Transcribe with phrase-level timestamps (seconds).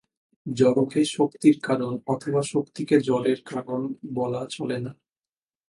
[0.45, 3.81] জড়কে শক্তির কারণ অথবা শক্তিকে জড়ের কারণ
[4.15, 4.91] বলা চলে না।